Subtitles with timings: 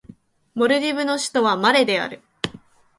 [0.55, 2.23] モルディブの首都はマレである